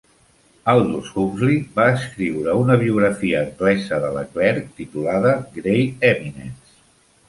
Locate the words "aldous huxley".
0.71-1.57